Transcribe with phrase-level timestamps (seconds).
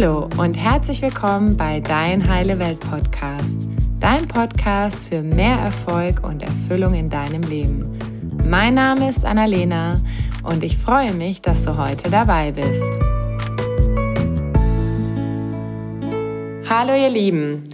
[0.00, 3.68] Hallo und herzlich willkommen bei Dein Heile Welt Podcast.
[4.00, 7.98] Dein Podcast für mehr Erfolg und Erfüllung in deinem Leben.
[8.48, 10.00] Mein Name ist Annalena
[10.42, 12.82] und ich freue mich, dass du heute dabei bist.
[16.70, 17.64] Hallo ihr Lieben.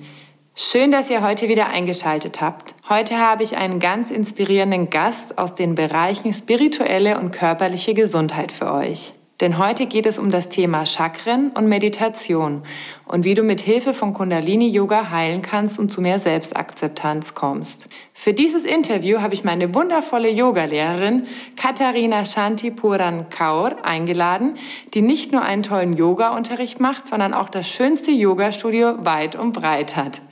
[0.56, 2.74] Schön, dass ihr heute wieder eingeschaltet habt.
[2.88, 8.72] Heute habe ich einen ganz inspirierenden Gast aus den Bereichen spirituelle und körperliche Gesundheit für
[8.72, 9.12] euch.
[9.40, 12.62] Denn heute geht es um das Thema Chakren und Meditation
[13.04, 17.86] und wie du mit Hilfe von Kundalini Yoga heilen kannst und zu mehr Selbstakzeptanz kommst.
[18.14, 24.56] Für dieses Interview habe ich meine wundervolle Yogalehrerin Katharina Shanti Puran Kaur eingeladen,
[24.94, 29.96] die nicht nur einen tollen Yoga-Unterricht macht, sondern auch das schönste Yoga-Studio weit und breit
[29.96, 30.22] hat.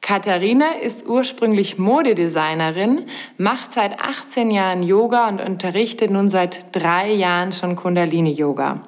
[0.00, 7.52] Katharina ist ursprünglich Modedesignerin, macht seit 18 Jahren Yoga und unterrichtet nun seit drei Jahren
[7.52, 8.82] schon Kundalini-Yoga.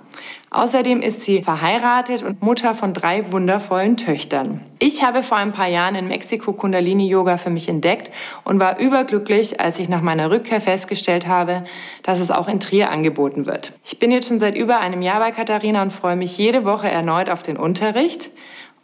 [0.50, 4.60] Außerdem ist sie verheiratet und Mutter von drei wundervollen Töchtern.
[4.78, 8.10] Ich habe vor ein paar Jahren in Mexiko Kundalini-Yoga für mich entdeckt
[8.44, 11.64] und war überglücklich, als ich nach meiner Rückkehr festgestellt habe,
[12.02, 13.72] dass es auch in Trier angeboten wird.
[13.84, 16.90] Ich bin jetzt schon seit über einem Jahr bei Katharina und freue mich jede Woche
[16.90, 18.30] erneut auf den Unterricht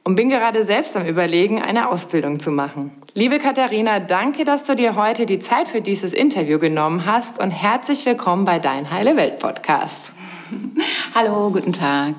[0.08, 2.92] und bin gerade selbst am Überlegen, eine Ausbildung zu machen.
[3.12, 7.50] Liebe Katharina, danke, dass du dir heute die Zeit für dieses Interview genommen hast und
[7.50, 10.12] herzlich willkommen bei Dein Heile Welt Podcast.
[11.14, 12.14] Hallo, guten Tag.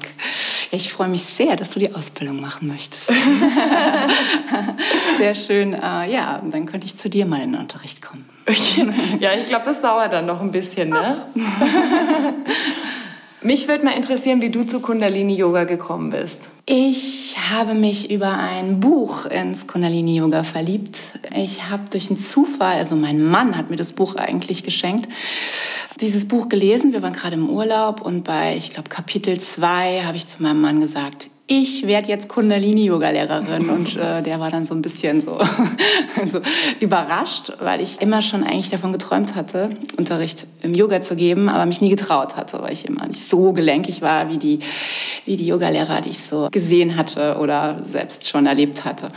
[0.70, 3.08] Ich freue mich sehr, dass du die Ausbildung machen möchtest.
[5.17, 5.73] sehr schön.
[5.73, 8.30] Äh, ja, dann könnte ich zu dir mal in den Unterricht kommen.
[9.20, 11.26] ja, ich glaube, das dauert dann noch ein bisschen, ne?
[13.42, 16.50] Mich würde mal interessieren, wie du zu Kundalini Yoga gekommen bist.
[16.72, 21.00] Ich habe mich über ein Buch ins Kundalini Yoga verliebt.
[21.36, 25.09] Ich habe durch einen Zufall, also mein Mann hat mir das Buch eigentlich geschenkt,
[26.00, 26.94] dieses Buch gelesen.
[26.94, 30.61] Wir waren gerade im Urlaub und bei, ich glaube, Kapitel 2 habe ich zu meinem
[30.61, 33.69] Mann gesagt, ich werde jetzt Kundalini-Yoga-Lehrerin.
[33.72, 35.39] Und äh, der war dann so ein bisschen so,
[36.31, 36.42] so
[36.80, 41.65] überrascht, weil ich immer schon eigentlich davon geträumt hatte, Unterricht im Yoga zu geben, aber
[41.65, 44.60] mich nie getraut hatte, weil ich immer nicht so gelenkig war wie die,
[45.26, 49.10] wie die Yogalehrer, die ich so gesehen hatte oder selbst schon erlebt hatte.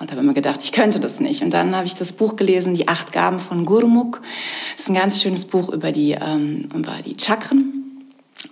[0.00, 1.42] Und habe immer gedacht, ich könnte das nicht.
[1.42, 4.20] Und dann habe ich das Buch gelesen, Die acht Gaben von Gurmukh.
[4.76, 7.73] Das ist ein ganz schönes Buch über die, ähm, über die Chakren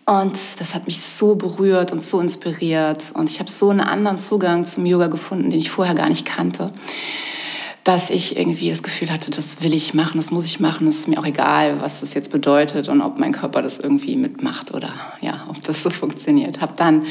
[0.04, 3.12] und das hat mich so berührt und so inspiriert.
[3.14, 6.26] Und ich habe so einen anderen Zugang zum Yoga gefunden, den ich vorher gar nicht
[6.26, 6.72] kannte,
[7.84, 10.86] dass ich irgendwie das Gefühl hatte, das will ich machen, das muss ich machen.
[10.88, 14.16] Es ist mir auch egal, was das jetzt bedeutet und ob mein Körper das irgendwie
[14.16, 16.60] mitmacht oder ja, ob das so funktioniert.
[16.60, 17.06] Habe dann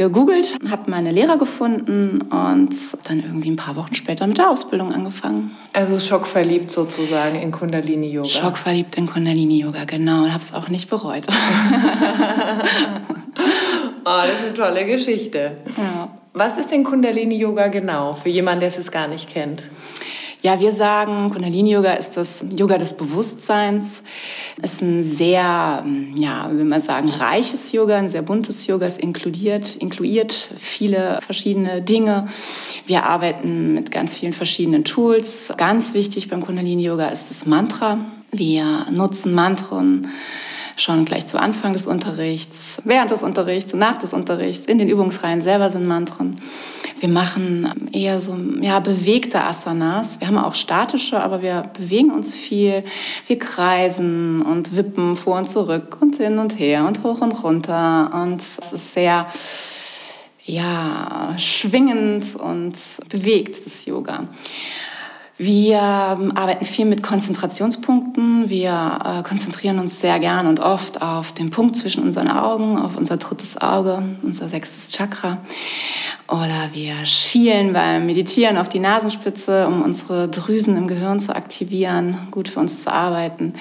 [0.00, 2.74] gegoogelt, habe meine Lehrer gefunden und
[3.04, 5.50] dann irgendwie ein paar Wochen später mit der Ausbildung angefangen.
[5.74, 8.28] Also schockverliebt sozusagen in Kundalini Yoga.
[8.28, 10.24] Schockverliebt in Kundalini Yoga, genau.
[10.24, 11.24] Und habe es auch nicht bereut.
[14.06, 15.56] oh, das ist eine tolle Geschichte.
[15.76, 16.08] Ja.
[16.32, 19.68] Was ist denn Kundalini Yoga genau für jemanden, der es jetzt gar nicht kennt?
[20.42, 24.02] Ja, wir sagen, Kundalini-Yoga ist das Yoga des Bewusstseins.
[24.62, 25.84] Es ist ein sehr,
[26.14, 28.86] ja, will man sagen, reiches Yoga, ein sehr buntes Yoga.
[28.86, 32.28] Es inkludiert, inkludiert viele verschiedene Dinge.
[32.86, 35.52] Wir arbeiten mit ganz vielen verschiedenen Tools.
[35.58, 37.98] Ganz wichtig beim Kundalini-Yoga ist das Mantra.
[38.32, 40.08] Wir nutzen Mantren
[40.76, 45.42] schon gleich zu Anfang des Unterrichts, während des Unterrichts, nach des Unterrichts, in den Übungsreihen
[45.42, 46.36] selber sind Mantren.
[47.00, 50.20] Wir machen eher so ja, bewegte Asanas.
[50.20, 52.84] Wir haben auch statische, aber wir bewegen uns viel.
[53.26, 58.10] Wir kreisen und wippen vor und zurück und hin und her und hoch und runter.
[58.22, 59.28] Und es ist sehr
[60.44, 62.74] ja, schwingend und
[63.08, 64.28] bewegt, das Yoga.
[65.42, 68.50] Wir ähm, arbeiten viel mit Konzentrationspunkten.
[68.50, 72.94] Wir äh, konzentrieren uns sehr gern und oft auf den Punkt zwischen unseren Augen, auf
[72.94, 75.38] unser drittes Auge, unser sechstes Chakra.
[76.28, 82.18] Oder wir schielen beim Meditieren auf die Nasenspitze, um unsere Drüsen im Gehirn zu aktivieren,
[82.30, 83.54] gut für uns zu arbeiten.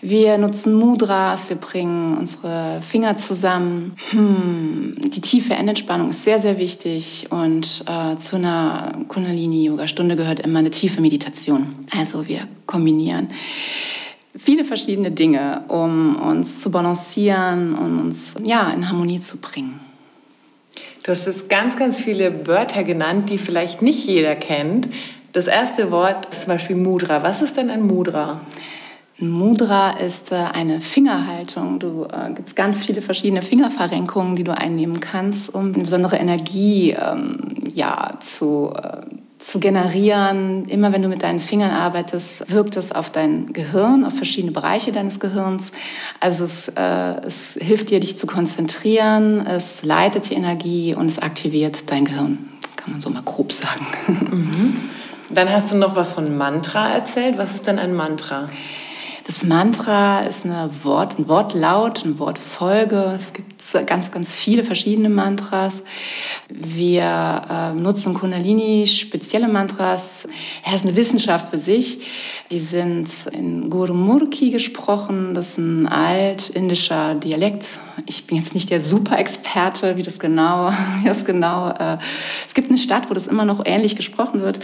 [0.00, 3.96] Wir nutzen Mudras, wir bringen unsere Finger zusammen.
[4.10, 10.58] Hm, die tiefe Endentspannung ist sehr, sehr wichtig und äh, zu einer Kundalini-Yoga-Stunde gehört immer
[10.58, 11.74] eine tiefe Meditation.
[11.96, 13.28] Also wir kombinieren
[14.36, 19.80] viele verschiedene Dinge, um uns zu balancieren und uns ja, in Harmonie zu bringen.
[21.02, 24.88] Du hast jetzt ganz, ganz viele Wörter genannt, die vielleicht nicht jeder kennt.
[25.32, 27.22] Das erste Wort ist zum Beispiel Mudra.
[27.22, 28.40] Was ist denn ein Mudra?
[29.20, 31.78] Ein Mudra ist äh, eine Fingerhaltung.
[31.78, 36.92] Du äh, gibt ganz viele verschiedene Fingerverrenkungen, die du einnehmen kannst, um eine besondere Energie
[36.92, 39.02] ähm, ja, zu, äh,
[39.42, 40.66] zu generieren.
[40.66, 44.92] Immer wenn du mit deinen Fingern arbeitest, wirkt es auf dein Gehirn, auf verschiedene Bereiche
[44.92, 45.72] deines Gehirns.
[46.20, 51.18] Also es, äh, es hilft dir, dich zu konzentrieren, es leitet die Energie und es
[51.18, 52.38] aktiviert dein Gehirn.
[52.76, 53.86] Kann man so mal grob sagen.
[54.08, 54.76] Mhm.
[55.30, 57.38] Dann hast du noch was von Mantra erzählt.
[57.38, 58.46] Was ist denn ein Mantra?
[59.32, 63.14] Das Mantra ist eine Wort, ein Wortlaut, eine Wortfolge.
[63.16, 63.54] Es gibt
[63.86, 65.84] ganz, ganz viele verschiedene Mantras.
[66.50, 70.28] Wir äh, nutzen Kundalini, spezielle Mantras.
[70.62, 72.00] Er ist eine Wissenschaft für sich.
[72.50, 75.32] Die sind in Gurumurki gesprochen.
[75.32, 77.64] Das ist ein altindischer Dialekt.
[78.04, 80.70] Ich bin jetzt nicht der Super-Experte, wie das genau,
[81.02, 81.70] wie das genau.
[81.70, 81.96] Äh,
[82.46, 84.60] es gibt eine Stadt, wo das immer noch ähnlich gesprochen wird.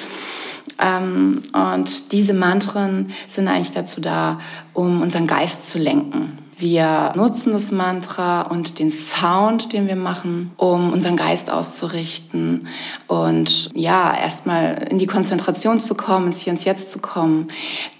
[0.81, 4.41] Ähm, und diese Mantren sind eigentlich dazu da,
[4.75, 6.39] um unseren Geist zu lenken.
[6.61, 12.67] Wir nutzen das Mantra und den Sound, den wir machen, um unseren Geist auszurichten
[13.07, 17.47] und ja, erstmal in die Konzentration zu kommen, ins Hier und Jetzt zu kommen.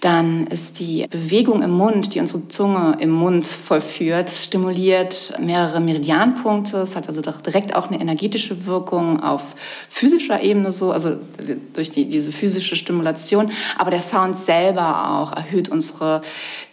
[0.01, 6.79] Dann ist die Bewegung im Mund, die unsere Zunge im Mund vollführt, stimuliert mehrere Meridianpunkte.
[6.79, 9.55] Es hat also direkt auch eine energetische Wirkung auf
[9.87, 11.11] physischer Ebene so, also
[11.73, 13.51] durch die, diese physische Stimulation.
[13.77, 16.21] Aber der Sound selber auch erhöht unsere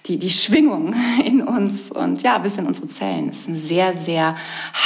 [0.07, 0.95] die, die Schwingung
[1.25, 3.29] in uns und ja, bis in unsere Zellen.
[3.29, 4.37] Das ist ein sehr, sehr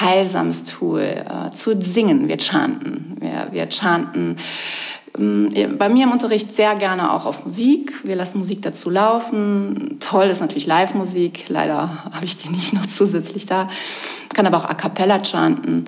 [0.00, 2.28] heilsames Tool äh, zu singen.
[2.28, 3.17] Wir chanten.
[3.20, 4.37] Wir, wir chanten
[5.19, 8.05] ähm, bei mir im Unterricht sehr gerne auch auf Musik.
[8.05, 9.99] Wir lassen Musik dazu laufen.
[10.00, 11.49] Toll ist natürlich Live-Musik.
[11.49, 13.69] Leider habe ich die nicht noch zusätzlich da.
[14.34, 15.87] Kann aber auch a cappella chanten.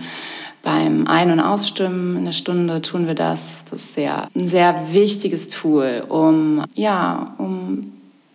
[0.63, 3.65] Beim Ein- und Ausstimmen in der Stunde tun wir das.
[3.65, 7.81] Das ist sehr, ein sehr wichtiges Tool, um, ja, um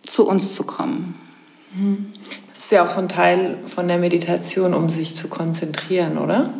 [0.08, 1.14] zu uns zu kommen.
[2.48, 6.50] Das ist ja auch so ein Teil von der Meditation, um sich zu konzentrieren, oder?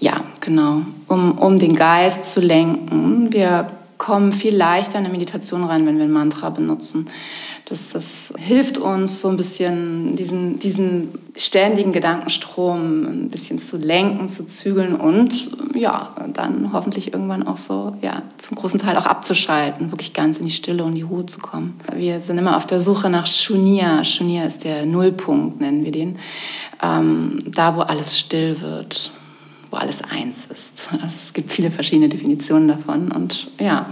[0.00, 0.82] Ja, genau.
[1.06, 3.32] Um, um den Geist zu lenken.
[3.32, 3.66] Wir
[3.98, 7.08] kommen viel leichter in eine Meditation rein, wenn wir ein Mantra benutzen.
[7.66, 14.28] Das, das hilft uns so ein bisschen, diesen, diesen ständigen Gedankenstrom ein bisschen zu lenken,
[14.28, 19.92] zu zügeln und ja, dann hoffentlich irgendwann auch so, ja, zum großen Teil auch abzuschalten,
[19.92, 21.80] wirklich ganz in die Stille und die Ruhe zu kommen.
[21.94, 24.04] Wir sind immer auf der Suche nach Shunya.
[24.04, 26.18] Shunya ist der Nullpunkt, nennen wir den.
[26.82, 29.12] Ähm, da, wo alles still wird
[29.72, 30.90] wo alles eins ist.
[31.08, 33.86] Es gibt viele verschiedene Definitionen davon und ja,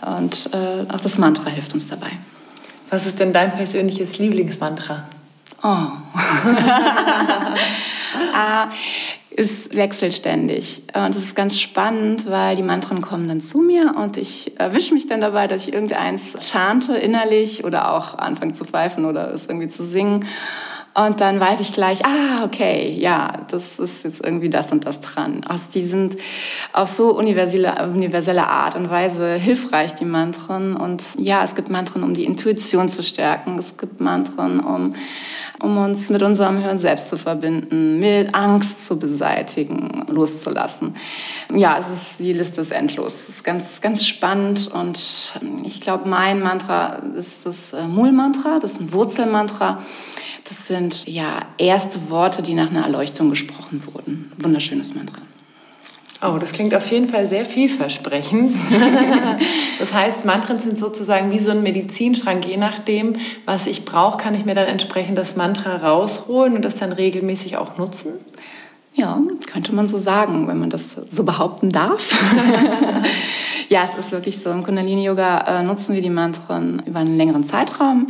[0.00, 2.10] und äh, auch das Mantra hilft uns dabei.
[2.90, 5.04] Was ist denn dein persönliches Lieblingsmantra?
[5.62, 5.66] Oh.
[8.34, 8.68] ah,
[9.30, 10.82] ist wechselständig.
[10.94, 14.94] Und es ist ganz spannend, weil die Mantren kommen dann zu mir und ich erwische
[14.94, 19.46] mich dann dabei, dass ich irgendeins chante innerlich oder auch anfange zu pfeifen oder es
[19.46, 20.26] irgendwie zu singen.
[21.06, 25.00] Und dann weiß ich gleich, ah, okay, ja, das ist jetzt irgendwie das und das
[25.00, 25.42] dran.
[25.46, 26.16] Also die sind
[26.72, 30.74] auf so universelle, universelle Art und Weise hilfreich, die Mantren.
[30.74, 33.56] Und ja, es gibt Mantren, um die Intuition zu stärken.
[33.58, 34.94] Es gibt Mantren, um,
[35.62, 40.96] um uns mit unserem Hören selbst zu verbinden, mit Angst zu beseitigen, loszulassen.
[41.54, 43.14] Ja, es ist, die Liste ist endlos.
[43.14, 44.68] Es ist ganz, ganz spannend.
[44.74, 49.80] Und ich glaube, mein Mantra ist das äh, Mul-Mantra, das ist ein Wurzelmantra.
[50.48, 54.32] Das sind ja erste Worte, die nach einer Erleuchtung gesprochen wurden.
[54.38, 55.20] Wunderschönes Mantra.
[56.22, 58.56] Oh, das klingt auf jeden Fall sehr vielversprechend.
[59.78, 62.46] das heißt, Mantren sind sozusagen wie so ein Medizinschrank.
[62.46, 63.12] Je nachdem,
[63.44, 67.58] was ich brauche, kann ich mir dann entsprechend das Mantra rausholen und das dann regelmäßig
[67.58, 68.14] auch nutzen.
[68.94, 72.10] Ja, könnte man so sagen, wenn man das so behaupten darf.
[73.68, 74.50] ja, es ist wirklich so.
[74.50, 78.06] Im Kundalini-Yoga äh, nutzen wir die Mantren über einen längeren Zeitraum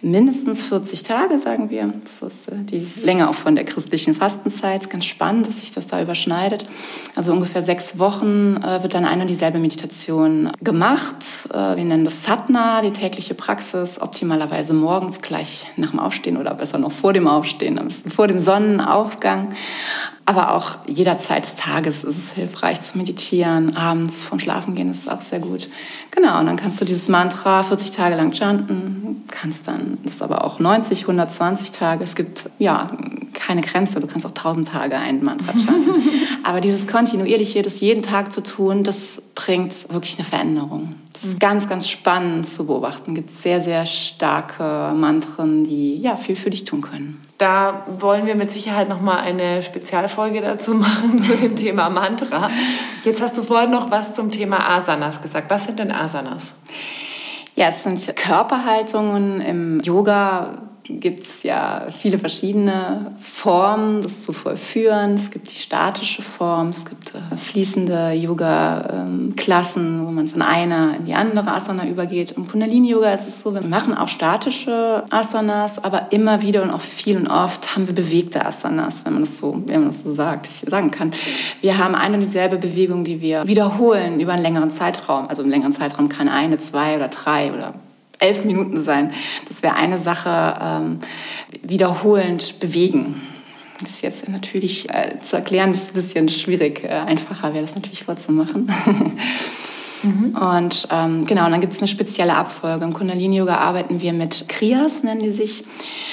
[0.00, 1.92] mindestens 40 Tage, sagen wir.
[2.04, 4.90] Das ist äh, die Länge auch von der christlichen Fastenzeit.
[4.90, 6.66] Ganz spannend, dass sich das da überschneidet.
[7.16, 11.16] Also ungefähr sechs Wochen äh, wird dann eine und dieselbe Meditation gemacht.
[11.50, 16.54] Äh, wir nennen das Satna, die tägliche Praxis, optimalerweise morgens gleich nach dem Aufstehen oder
[16.54, 19.54] besser noch vor dem Aufstehen, am besten vor dem Sonnenaufgang.
[20.28, 23.74] Aber auch jederzeit des Tages ist es hilfreich zu meditieren.
[23.76, 25.70] Abends vorm Schlafengehen ist es auch sehr gut.
[26.10, 29.24] Genau, und dann kannst du dieses Mantra 40 Tage lang chanten.
[29.28, 32.04] Kannst dann, das ist aber auch 90, 120 Tage.
[32.04, 32.88] Es gibt ja
[33.34, 34.00] keine Grenze.
[34.00, 36.02] Du kannst auch 1000 Tage ein Mantra chanten.
[36.42, 40.94] aber dieses kontinuierliche, das jeden Tag zu tun, das bringt wirklich eine Veränderung.
[41.12, 43.12] Das ist ganz, ganz spannend zu beobachten.
[43.12, 47.20] Es gibt sehr, sehr starke Mantren, die ja viel für dich tun können.
[47.38, 52.50] Da wollen wir mit Sicherheit noch mal eine Spezialfolge dazu machen zu dem Thema Mantra.
[53.04, 55.48] Jetzt hast du vorhin noch was zum Thema Asanas gesagt.
[55.50, 56.52] Was sind denn Asanas?
[57.58, 65.14] Ja, es sind Körperhaltungen im Yoga gibt es ja viele verschiedene Formen, das zu vollführen.
[65.14, 71.04] Es gibt die statische Form, es gibt äh, fließende Yoga-Klassen, wo man von einer in
[71.04, 72.32] die andere Asana übergeht.
[72.32, 76.80] Im Kundalini-Yoga ist es so, wir machen auch statische Asanas, aber immer wieder und auch
[76.80, 80.12] viel und oft haben wir bewegte Asanas, wenn man das so, wenn man das so
[80.12, 81.12] sagt, ich sagen kann.
[81.60, 85.28] Wir haben eine und dieselbe Bewegung, die wir wiederholen über einen längeren Zeitraum.
[85.28, 87.74] Also im längeren Zeitraum kann eine, zwei oder drei oder
[88.18, 89.12] elf Minuten sein,
[89.46, 91.00] dass wir eine Sache ähm,
[91.62, 93.20] wiederholend bewegen.
[93.80, 96.84] Das ist jetzt natürlich äh, zu erklären, ist ein bisschen schwierig.
[96.84, 98.70] Äh, einfacher wäre das natürlich vorzumachen.
[100.02, 100.36] Mhm.
[100.36, 102.84] Und ähm, genau, und dann gibt es eine spezielle Abfolge.
[102.84, 105.64] Im Kundalini-Yoga arbeiten wir mit Kriyas, nennen die sich.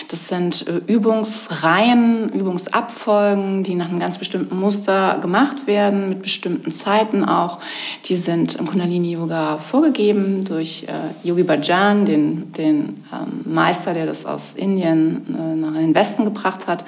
[0.07, 6.71] Das sind äh, Übungsreihen, Übungsabfolgen, die nach einem ganz bestimmten Muster gemacht werden, mit bestimmten
[6.71, 7.59] Zeiten auch.
[8.05, 14.25] Die sind im Kundalini-Yoga vorgegeben durch äh, Yogi Bhajan, den, den ähm, Meister, der das
[14.25, 16.83] aus Indien äh, nach den Westen gebracht hat.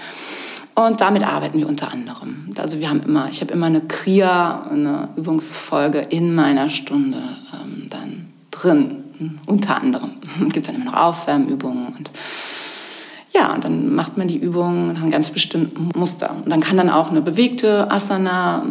[0.78, 2.52] Und damit arbeiten wir unter anderem.
[2.56, 7.18] Also wir haben immer, ich habe immer eine Kriya, eine Übungsfolge in meiner Stunde
[7.52, 9.04] ähm, dann drin,
[9.48, 10.12] unter anderem.
[10.48, 12.12] Es gibt dann immer noch Aufwärmübungen und
[13.34, 16.36] ja, und dann macht man die Übungen nach einem ganz bestimmten Muster.
[16.44, 18.64] Und dann kann dann auch eine bewegte Asana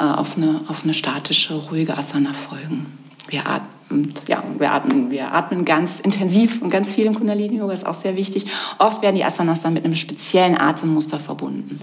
[0.00, 2.86] äh, auf, eine, auf eine statische, ruhige Asana folgen.
[3.28, 7.72] Wir atmen und ja, wir atmen, wir atmen ganz intensiv und ganz viel im Kundalini-Yoga,
[7.72, 8.46] ist auch sehr wichtig.
[8.78, 11.80] Oft werden die Asanas dann mit einem speziellen Atemmuster verbunden.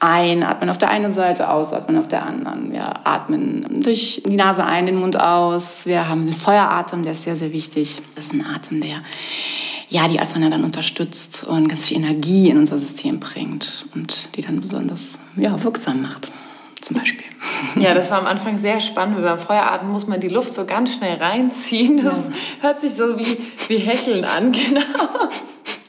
[0.00, 2.72] Einatmen auf der einen Seite, ausatmen auf der anderen.
[2.72, 5.86] Wir atmen durch die Nase ein, den Mund aus.
[5.86, 8.02] Wir haben den Feueratem, der ist sehr, sehr wichtig.
[8.14, 9.02] Das ist ein Atem, der
[9.88, 14.42] ja, die Asana dann unterstützt und ganz viel Energie in unser System bringt und die
[14.42, 16.30] dann besonders ja, wirksam macht
[16.84, 17.24] zum Beispiel.
[17.76, 19.22] Ja, das war am Anfang sehr spannend.
[19.22, 21.96] Beim Feueratmen muss man die Luft so ganz schnell reinziehen.
[22.04, 22.68] Das ja.
[22.68, 23.38] hört sich so wie,
[23.68, 24.80] wie Hecheln an, genau.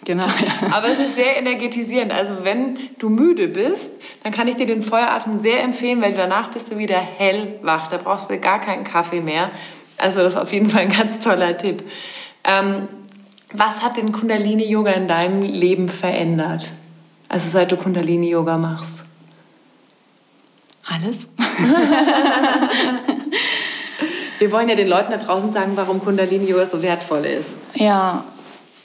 [0.05, 0.25] Genau.
[0.25, 0.75] Ja.
[0.75, 2.11] Aber es ist sehr energetisierend.
[2.11, 3.91] Also wenn du müde bist,
[4.23, 7.87] dann kann ich dir den Feueratmen sehr empfehlen, weil danach bist du wieder hellwach.
[7.87, 9.49] Da brauchst du gar keinen Kaffee mehr.
[9.97, 11.83] Also das ist auf jeden Fall ein ganz toller Tipp.
[12.43, 12.87] Ähm,
[13.51, 16.71] was hat den Kundalini-Yoga in deinem Leben verändert?
[17.27, 19.04] Also seit du Kundalini-Yoga machst?
[20.85, 21.29] Alles.
[24.39, 27.51] Wir wollen ja den Leuten da draußen sagen, warum Kundalini Yoga so wertvoll ist.
[27.73, 28.23] Ja,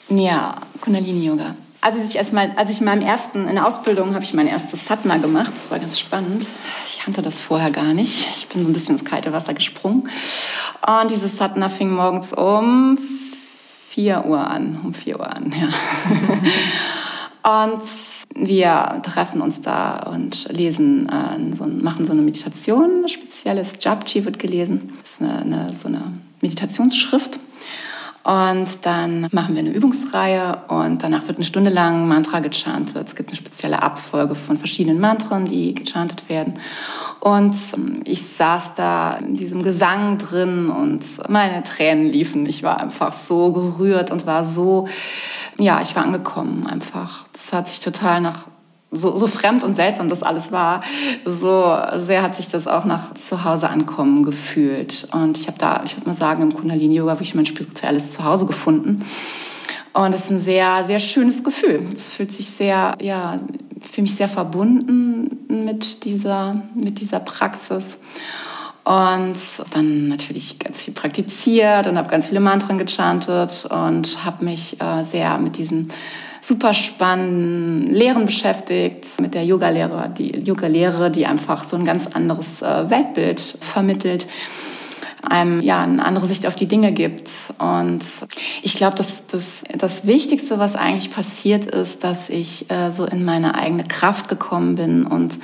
[0.09, 1.55] ja, Kundalini Yoga.
[1.83, 4.85] Also ich erstmal, als ich in meinem ersten, in der Ausbildung habe ich mein erstes
[4.87, 5.53] Satna gemacht.
[5.55, 6.47] Das war ganz spannend.
[6.85, 8.29] Ich kannte das vorher gar nicht.
[8.37, 10.09] Ich bin so ein bisschen ins kalte Wasser gesprungen.
[10.87, 12.99] Und dieses Satna fing morgens um
[13.89, 14.81] 4 Uhr an.
[14.85, 15.69] Um 4 Uhr an, ja.
[17.65, 17.83] Und
[18.35, 24.25] wir treffen uns da und lesen, äh, so, machen so eine Meditation, ein spezielles Japji
[24.25, 24.91] wird gelesen.
[25.03, 27.39] Das ist eine, eine, so eine Meditationsschrift.
[28.23, 33.09] Und dann machen wir eine Übungsreihe und danach wird eine Stunde lang Mantra gechantet.
[33.09, 36.55] Es gibt eine spezielle Abfolge von verschiedenen Mantren, die gechantet werden.
[37.21, 42.45] Und ähm, ich saß da in diesem Gesang drin und meine Tränen liefen.
[42.45, 44.87] Ich war einfach so gerührt und war so
[45.59, 47.27] ja, ich war angekommen einfach.
[47.33, 48.47] Das hat sich total nach
[48.93, 50.83] so, so fremd und seltsam das alles war,
[51.25, 55.09] so sehr hat sich das auch nach Zuhause ankommen gefühlt.
[55.13, 59.05] Und ich habe da, ich würde mal sagen, im Kundalini-Yoga wirklich mein spirituelles Zuhause gefunden.
[59.93, 61.83] Und das ist ein sehr, sehr schönes Gefühl.
[61.95, 63.41] Es fühlt sich sehr, ja,
[63.81, 67.99] für mich sehr verbunden mit dieser, mit dieser Praxis.
[68.85, 69.37] Und
[69.73, 75.03] dann natürlich ganz viel praktiziert und habe ganz viele Mantren gechantet und habe mich äh,
[75.05, 75.93] sehr mit diesen
[76.41, 82.63] super spannenden Lehren beschäftigt, mit der Yoga-Lehre, die Yoga-Lehre, die einfach so ein ganz anderes
[82.63, 84.27] äh, Weltbild vermittelt
[85.31, 87.31] einem ja eine andere Sicht auf die Dinge gibt.
[87.59, 88.01] Und
[88.63, 93.25] ich glaube, dass das, das Wichtigste, was eigentlich passiert ist, dass ich äh, so in
[93.25, 95.39] meine eigene Kraft gekommen bin und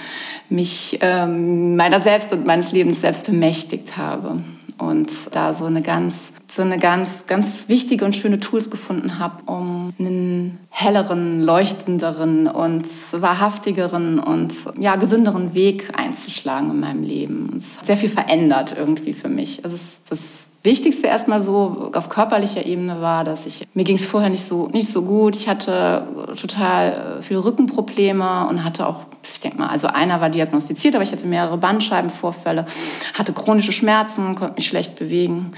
[0.48, 4.40] mich ähm, meiner selbst und meines Lebens selbst bemächtigt habe
[4.78, 9.42] und da so eine ganz so eine ganz ganz wichtige und schöne Tools gefunden habe,
[9.46, 17.52] um einen helleren, leuchtenderen und wahrhaftigeren und ja gesünderen Weg einzuschlagen in meinem Leben.
[17.56, 19.64] Es hat sehr viel verändert irgendwie für mich.
[19.64, 19.76] Also
[20.08, 24.44] das Wichtigste erstmal so auf körperlicher Ebene war, dass ich mir ging es vorher nicht
[24.44, 25.36] so nicht so gut.
[25.36, 26.08] Ich hatte
[26.40, 31.12] total viele Rückenprobleme und hatte auch ich denke mal, also einer war diagnostiziert, aber ich
[31.12, 32.66] hatte mehrere Bandscheibenvorfälle,
[33.14, 35.52] hatte chronische Schmerzen, konnte mich schlecht bewegen.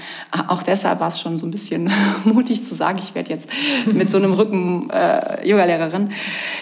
[0.47, 1.91] Auch deshalb war es schon so ein bisschen
[2.25, 3.49] mutig zu sagen, ich werde jetzt
[3.85, 6.11] mit so einem Rücken äh, Yogalehrerin.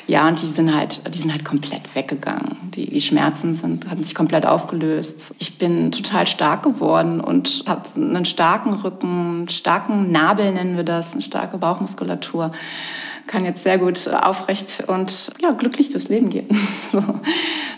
[0.08, 2.58] Ja, und die sind halt, die sind halt komplett weggegangen.
[2.76, 5.36] Die, die Schmerzen sind, haben sich komplett aufgelöst.
[5.40, 10.84] Ich bin total stark geworden und habe einen starken Rücken, einen starken Nabel nennen wir
[10.84, 12.52] das, eine starke Bauchmuskulatur
[13.28, 16.48] kann jetzt sehr gut aufrecht und ja, glücklich durchs Leben gehen.
[16.92, 17.04] So.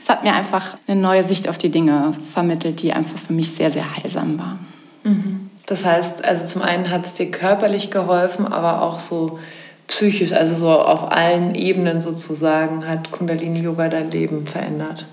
[0.02, 3.52] Es hat mir einfach eine neue Sicht auf die Dinge vermittelt, die einfach für mich
[3.52, 4.60] sehr, sehr heilsam war.
[5.04, 5.50] Mhm.
[5.66, 9.40] Das heißt, also zum einen hat es dir körperlich geholfen, aber auch so
[9.88, 15.06] psychisch, also so auf allen Ebenen sozusagen, hat Kundalini Yoga dein Leben verändert.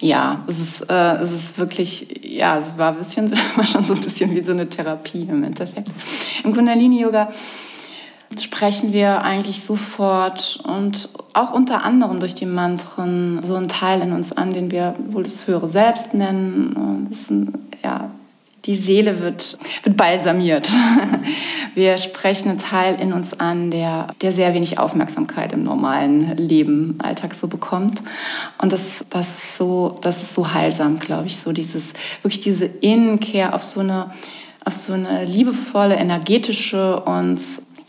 [0.00, 3.94] Ja, es ist, äh, es ist wirklich, ja, es war, ein bisschen, war schon so
[3.94, 5.88] ein bisschen wie so eine Therapie im Endeffekt.
[6.42, 7.28] Im Kundalini Yoga
[8.38, 14.12] sprechen wir eigentlich sofort und auch unter anderem durch die Mantren so einen Teil in
[14.12, 17.08] uns an, den wir wohl das höhere Selbst nennen.
[17.10, 18.10] Ein, ja,
[18.66, 20.70] die Seele wird, wird balsamiert.
[21.74, 26.96] Wir sprechen einen Teil in uns an, der, der sehr wenig Aufmerksamkeit im normalen Leben,
[26.98, 28.02] Alltag so bekommt.
[28.58, 32.66] Und das, das, ist, so, das ist so heilsam, glaube ich, so dieses, wirklich diese
[32.66, 34.10] Innenkehr auf so eine,
[34.64, 37.40] auf so eine liebevolle, energetische und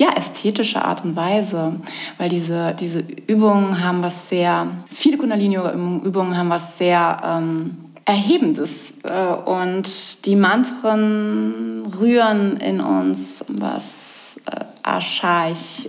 [0.01, 1.73] ja, ästhetische Art und Weise,
[2.17, 9.27] weil diese, diese Übungen haben was sehr, viele Kundalini-Übungen haben was sehr ähm, Erhebendes äh,
[9.27, 14.65] und die Mantren rühren in uns was äh,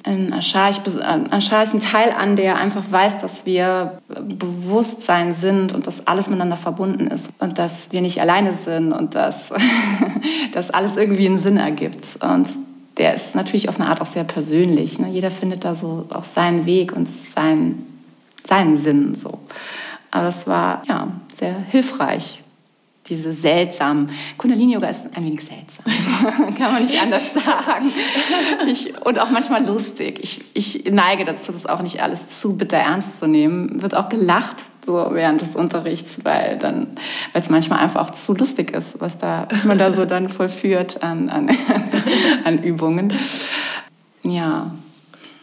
[0.05, 6.59] einen archaischen Teil an, der einfach weiß, dass wir Bewusstsein sind und dass alles miteinander
[6.59, 9.55] verbunden ist und dass wir nicht alleine sind und dass,
[10.53, 12.23] dass alles irgendwie einen Sinn ergibt.
[12.23, 12.49] Und
[12.99, 14.99] der ist natürlich auf eine Art auch sehr persönlich.
[14.99, 15.09] Ne?
[15.09, 17.87] Jeder findet da so auch seinen Weg und sein,
[18.45, 19.39] seinen Sinn so.
[20.11, 22.41] Aber es war ja sehr hilfreich.
[23.09, 24.11] Diese seltsamen.
[24.39, 25.85] Kundalini-Yoga ist ein wenig seltsam.
[26.57, 27.93] Kann man nicht anders sagen.
[28.69, 30.21] Ich, und auch manchmal lustig.
[30.23, 33.83] Ich, ich neige dazu, das auch nicht alles zu bitter ernst zu nehmen.
[33.83, 36.89] Wird auch gelacht so während des Unterrichts, weil dann,
[37.33, 40.29] weil es manchmal einfach auch zu lustig ist, was da, was man da so dann
[40.29, 41.51] vollführt an, an,
[42.45, 43.13] an Übungen.
[44.23, 44.73] Ja,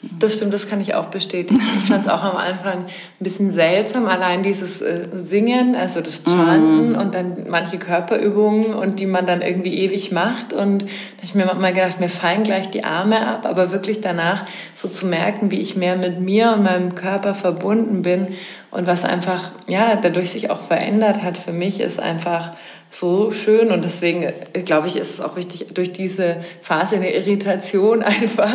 [0.01, 1.61] das stimmt, das kann ich auch bestätigen.
[1.79, 2.85] Ich fand es auch am Anfang ein
[3.19, 6.95] bisschen seltsam, allein dieses äh, Singen, also das Chanten mm.
[6.95, 10.53] und dann manche Körperübungen und die man dann irgendwie ewig macht.
[10.53, 13.99] Und da habe ich mir manchmal gedacht, mir fallen gleich die Arme ab, aber wirklich
[13.99, 14.43] danach
[14.73, 18.29] so zu merken, wie ich mehr mit mir und meinem Körper verbunden bin
[18.71, 22.51] und was einfach, ja, dadurch sich auch verändert hat für mich, ist einfach
[22.91, 27.15] so schön und deswegen äh, glaube ich, ist es auch richtig, durch diese Phase der
[27.15, 28.53] Irritation einfach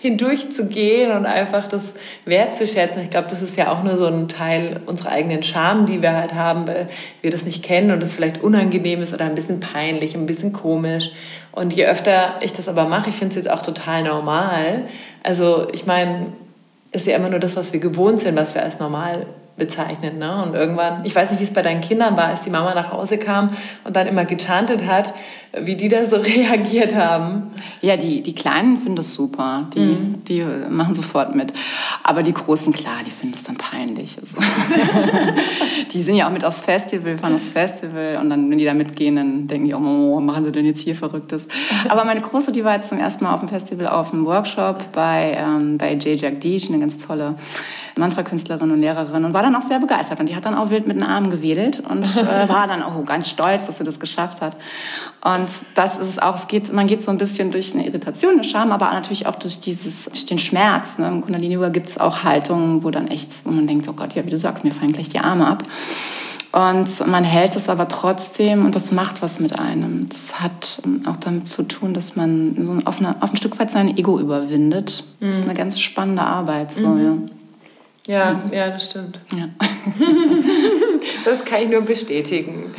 [0.00, 1.82] hindurchzugehen und einfach das
[2.24, 3.02] wertzuschätzen.
[3.02, 6.12] Ich glaube, das ist ja auch nur so ein Teil unserer eigenen Scham, die wir
[6.12, 6.88] halt haben, weil
[7.22, 10.52] wir das nicht kennen und es vielleicht unangenehm ist oder ein bisschen peinlich, ein bisschen
[10.52, 11.10] komisch.
[11.50, 14.84] Und je öfter ich das aber mache, ich finde es jetzt auch total normal.
[15.24, 16.28] Also ich meine,
[16.92, 19.26] ist ja immer nur das, was wir gewohnt sind, was wir als normal
[19.62, 20.18] bezeichnet.
[20.18, 20.42] Ne?
[20.42, 22.90] Und irgendwann, ich weiß nicht, wie es bei deinen Kindern war, als die Mama nach
[22.90, 23.48] Hause kam
[23.84, 25.14] und dann immer gechantet hat,
[25.56, 27.52] wie die da so reagiert haben.
[27.80, 29.68] Ja, die, die Kleinen finden das super.
[29.72, 30.24] Die, mhm.
[30.24, 31.52] die machen sofort mit.
[32.02, 34.18] Aber die Großen, klar, die finden das dann peinlich.
[34.18, 34.36] Also.
[35.92, 38.74] die sind ja auch mit aufs Festival, fahren aufs Festival und dann, wenn die da
[38.74, 41.46] mitgehen, dann denken die, oh, was machen sie denn jetzt hier Verrücktes?
[41.88, 44.90] Aber meine Große, die war jetzt zum ersten Mal auf dem Festival auf einem Workshop
[44.90, 47.36] bei, ähm, bei Jay Jagdish, eine ganz tolle
[47.96, 50.20] Mantra-Künstlerin und Lehrerin und war dann auch sehr begeistert.
[50.20, 53.04] Und die hat dann auch wild mit den Armen gewedelt und äh, war dann auch
[53.04, 54.56] ganz stolz, dass sie das geschafft hat.
[55.24, 58.32] Und das ist es auch, es geht, man geht so ein bisschen durch eine Irritation,
[58.32, 60.98] eine Scham, aber natürlich auch durch, dieses, durch den Schmerz.
[60.98, 61.08] Ne?
[61.08, 64.24] Im Kundalini-Yoga gibt es auch Haltungen, wo dann echt, wo man denkt, oh Gott, ja,
[64.24, 65.64] wie du sagst, mir fallen gleich die Arme ab.
[66.52, 70.06] Und man hält es aber trotzdem und das macht was mit einem.
[70.10, 73.70] Das hat auch damit zu tun, dass man so auf, eine, auf ein Stück weit
[73.70, 75.04] sein Ego überwindet.
[75.20, 75.50] Das ist mhm.
[75.50, 76.70] eine ganz spannende Arbeit.
[76.70, 77.04] So, mhm.
[77.04, 77.32] ja.
[78.06, 79.20] Ja, ja, das stimmt.
[79.36, 79.48] Ja.
[81.24, 82.74] das kann ich nur bestätigen.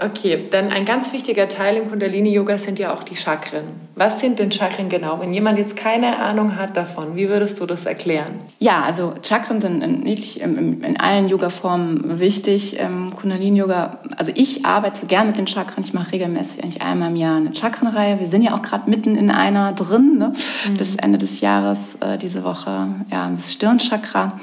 [0.00, 3.64] Okay, dann ein ganz wichtiger Teil im Kundalini-Yoga sind ja auch die Chakren.
[3.96, 5.20] Was sind denn Chakren genau?
[5.20, 8.38] Wenn jemand jetzt keine Ahnung hat davon, wie würdest du das erklären?
[8.60, 12.78] Ja, also Chakren sind in, wirklich in, in allen Yoga-Formen wichtig.
[12.78, 15.82] Im Kundalini-Yoga, also ich arbeite gern mit den Chakren.
[15.82, 18.20] Ich mache regelmäßig eigentlich einmal im Jahr eine Chakrenreihe.
[18.20, 20.32] Wir sind ja auch gerade mitten in einer drin, ne?
[20.66, 20.74] mhm.
[20.74, 24.38] bis Ende des Jahres äh, diese Woche, ja, das Stirnchakra.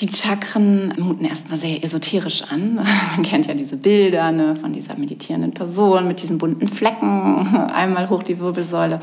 [0.00, 2.74] Die Chakren muten erstmal sehr esoterisch an.
[3.16, 8.08] Man kennt ja diese Bilder ne, von dieser meditierenden Person mit diesen bunten Flecken, einmal
[8.08, 9.00] hoch die Wirbelsäule.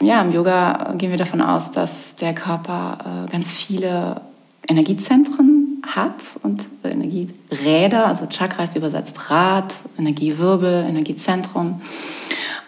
[0.00, 4.20] Ja, im Yoga gehen wir davon aus, dass der Körper äh, ganz viele
[4.68, 11.80] Energiezentren hat und Energieräder, also Chakra ist übersetzt Rad, Energiewirbel, Energiezentrum.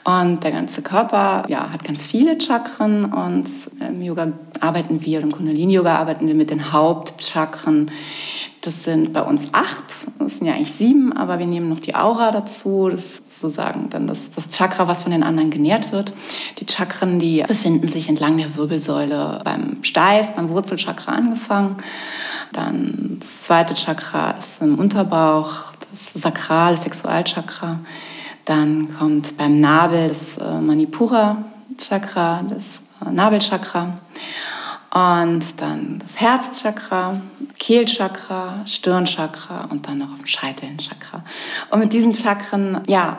[0.04, 3.48] Und der ganze Körper ja, hat ganz viele Chakren und
[3.80, 7.90] im Yoga arbeiten wir, im Kundalini-Yoga arbeiten wir mit den Hauptchakren.
[8.62, 9.84] Das sind bei uns acht,
[10.18, 12.88] das sind ja eigentlich sieben, aber wir nehmen noch die Aura dazu.
[12.88, 16.12] Das ist sozusagen dann das, das Chakra, was von den anderen genährt wird.
[16.58, 21.76] Die Chakren, die befinden sich entlang der Wirbelsäule beim Steiß, beim Wurzelchakra angefangen.
[22.52, 27.78] Dann das zweite Chakra ist im Unterbauch, das Sakral, Sexualchakra.
[28.48, 33.92] Dann kommt beim Nabel das äh, Manipura-Chakra, das äh, Nabelchakra.
[34.90, 37.20] Und dann das Herzchakra,
[37.58, 41.24] Kehlchakra, Stirnchakra und dann noch auf dem Scheitelchakra.
[41.70, 43.18] Und mit diesen Chakren, ja,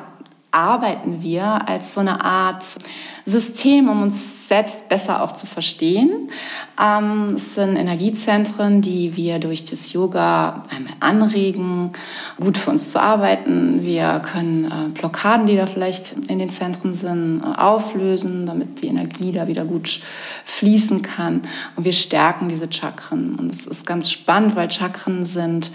[0.52, 2.64] arbeiten wir als so eine Art
[3.26, 6.32] System, um uns selbst besser auch zu verstehen.
[6.82, 11.92] Ähm, es sind Energiezentren, die wir durch das Yoga einmal anregen,
[12.40, 13.84] gut für uns zu arbeiten.
[13.84, 18.88] Wir können äh, Blockaden, die da vielleicht in den Zentren sind, äh, auflösen, damit die
[18.88, 20.02] Energie da wieder gut
[20.46, 21.44] fließen kann.
[21.76, 23.36] Und wir stärken diese Chakren.
[23.36, 25.72] Und es ist ganz spannend, weil Chakren sind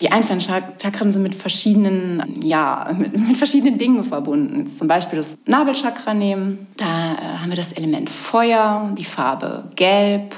[0.00, 4.60] die einzelnen Chakren sind mit verschiedenen, ja, mit, mit verschiedenen Dingen verbunden.
[4.60, 6.66] Jetzt zum Beispiel das Nabelchakra nehmen.
[6.76, 10.34] Da äh, haben wir das Element Feuer, die Farbe Gelb.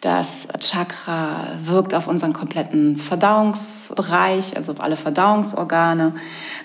[0.00, 6.14] Das Chakra wirkt auf unseren kompletten Verdauungsbereich, also auf alle Verdauungsorgane.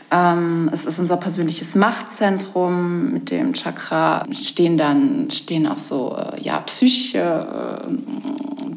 [0.09, 3.11] Ähm, es ist unser persönliches Machtzentrum.
[3.11, 7.89] Mit dem Chakra stehen dann stehen auch so äh, ja, psychische äh,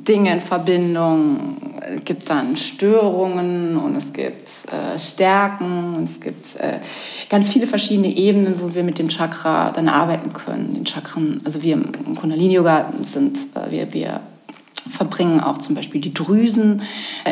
[0.07, 1.70] Dinge in Verbindung.
[1.97, 6.79] Es gibt dann Störungen und es gibt äh, Stärken und es gibt äh,
[7.29, 10.75] ganz viele verschiedene Ebenen, wo wir mit dem Chakra dann arbeiten können.
[10.75, 14.21] Den Chakren, also wir im Kundalini-Yoga sind, äh, wir, wir
[14.89, 16.83] verbringen auch zum Beispiel die Drüsen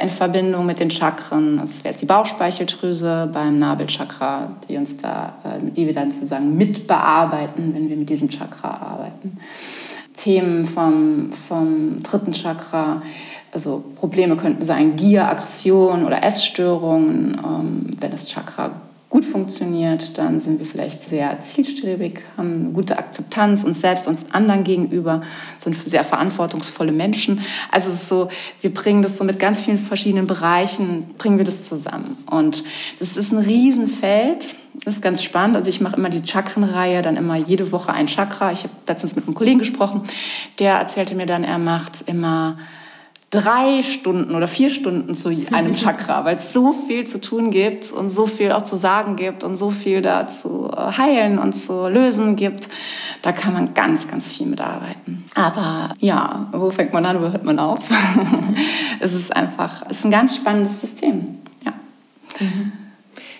[0.00, 1.58] in Verbindung mit den Chakren.
[1.58, 7.74] Das wäre die Bauchspeicheldrüse beim Nabelchakra, die uns da, äh, die wir dann sozusagen mitbearbeiten,
[7.74, 9.38] wenn wir mit diesem Chakra arbeiten.
[10.16, 13.02] Themen vom, vom dritten Chakra,
[13.52, 18.72] also Probleme könnten sein Gier, Aggression oder Essstörungen, ähm, wenn das Chakra
[19.10, 24.32] gut funktioniert, dann sind wir vielleicht sehr zielstrebig, haben eine gute Akzeptanz uns selbst, uns
[24.32, 25.22] anderen gegenüber,
[25.58, 27.40] sind sehr verantwortungsvolle Menschen.
[27.72, 28.28] Also es ist so,
[28.60, 32.18] wir bringen das so mit ganz vielen verschiedenen Bereichen, bringen wir das zusammen.
[32.30, 32.64] Und
[32.98, 34.54] das ist ein Riesenfeld.
[34.84, 35.56] Das ist ganz spannend.
[35.56, 38.52] Also ich mache immer die Chakrenreihe, dann immer jede Woche ein Chakra.
[38.52, 40.02] Ich habe letztens mit einem Kollegen gesprochen,
[40.58, 42.58] der erzählte mir dann, er macht immer
[43.30, 47.92] drei Stunden oder vier Stunden zu einem Chakra, weil es so viel zu tun gibt
[47.92, 51.52] und so viel auch zu sagen gibt und so viel da zu äh, heilen und
[51.52, 52.68] zu lösen gibt.
[53.22, 55.24] Da kann man ganz, ganz viel mitarbeiten.
[55.34, 57.80] Aber ja, wo fängt man an, wo hört man auf?
[59.00, 61.38] es ist einfach, es ist ein ganz spannendes System.
[61.66, 61.72] Ja.
[62.40, 62.72] Mhm.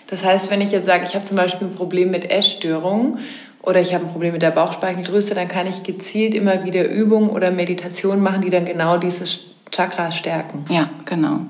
[0.09, 3.19] Das heißt, wenn ich jetzt sage, ich habe zum Beispiel ein Problem mit Essstörungen
[3.63, 7.31] oder ich habe ein Problem mit der Bauchspeicheldrüse, dann kann ich gezielt immer wieder Übungen
[7.31, 10.65] oder Meditationen machen, die dann genau dieses Chakra stärken.
[10.69, 11.41] Ja, genau.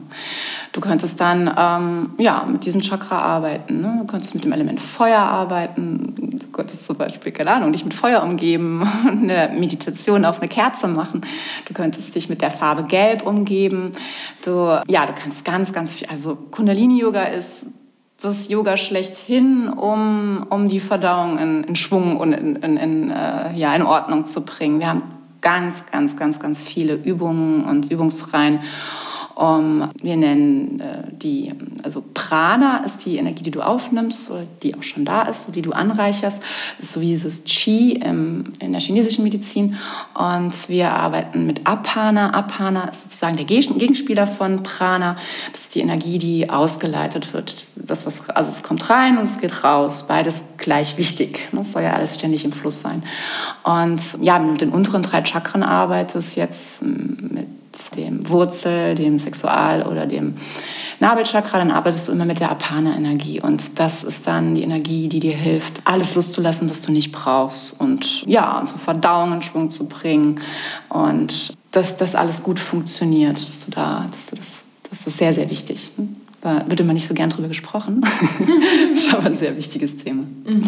[0.73, 3.81] Du könntest dann ähm, ja, mit diesem Chakra arbeiten.
[3.81, 3.99] Ne?
[4.01, 6.15] Du könntest mit dem Element Feuer arbeiten.
[6.17, 10.89] Du könntest zum Beispiel, keine Ahnung, dich mit Feuer umgeben, eine Meditation auf eine Kerze
[10.89, 11.23] machen.
[11.67, 13.93] Du könntest dich mit der Farbe Gelb umgeben.
[14.45, 16.09] Du, ja, du kannst ganz, ganz viel.
[16.09, 17.67] Also Kundalini-Yoga ist
[18.21, 23.55] das Yoga schlechthin, um, um die Verdauung in, in Schwung und in, in, in äh,
[23.55, 24.81] ja, in Ordnung zu bringen.
[24.81, 25.03] Wir haben
[25.41, 28.61] ganz, ganz, ganz, ganz viele Übungen und Übungsreihen.
[29.39, 34.33] Um, wir nennen äh, die, also Prana ist die Energie, die du aufnimmst,
[34.65, 36.43] die auch schon da ist, die du anreicherst.
[36.77, 39.77] Das ist so wie das Qi im, in der chinesischen Medizin.
[40.13, 42.35] Und wir arbeiten mit Apana.
[42.35, 45.15] Apana ist sozusagen der Gegenspieler von Prana.
[45.53, 47.69] Das ist die Energie, die ausgeleitet wird.
[47.77, 50.07] Das, was, also es kommt rein und es geht raus.
[50.09, 51.49] Beides gleich wichtig.
[51.53, 53.05] Das soll ja alles ständig im Fluss sein.
[53.63, 57.58] Und ja, mit den unteren drei Chakren arbeitest jetzt mit
[57.97, 60.35] dem Wurzel, dem Sexual- oder dem
[61.01, 63.41] Nabelchakra, dann arbeitest du immer mit der Apana-Energie.
[63.41, 67.81] Und das ist dann die Energie, die dir hilft, alles loszulassen, was du nicht brauchst.
[67.81, 70.41] Und ja, unsere Verdauung in Schwung zu bringen.
[70.89, 75.33] Und dass das alles gut funktioniert, dass du da, dass du das, das ist sehr,
[75.33, 75.93] sehr wichtig.
[76.41, 78.01] Da wird immer nicht so gern drüber gesprochen.
[78.93, 80.25] das ist aber ein sehr wichtiges Thema.
[80.45, 80.65] Mhm.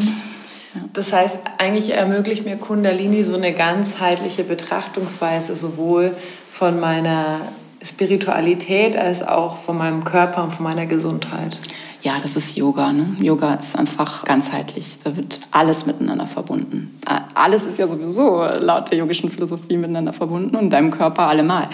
[0.93, 6.15] Das heißt, eigentlich ermöglicht mir Kundalini so eine ganzheitliche Betrachtungsweise, sowohl
[6.53, 7.41] von meiner
[7.83, 11.57] Spiritualität als auch von meinem Körper und von meiner Gesundheit.
[12.03, 12.93] Ja, das ist Yoga.
[12.93, 13.17] Ne?
[13.21, 14.99] Yoga ist einfach ganzheitlich.
[15.05, 16.99] Da wird alles miteinander verbunden.
[17.35, 21.69] Alles ist ja sowieso laut der yogischen Philosophie miteinander verbunden und deinem Körper allemal.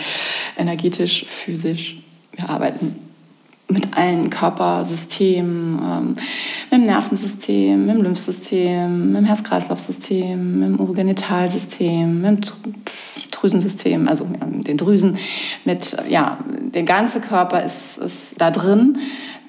[0.57, 1.99] Energetisch, physisch.
[2.33, 2.97] Wir arbeiten
[3.69, 6.09] mit allen Körpersystemen, ähm,
[6.71, 12.75] mit dem Nervensystem, mit dem Lymphsystem, mit dem Herz-Kreislauf-System, mit dem Urogenitalsystem, mit dem
[13.31, 15.19] Drüsensystem, also den Drüsen,
[15.65, 16.39] mit, ja,
[16.75, 18.99] der ganze Körper ist, ist da drin.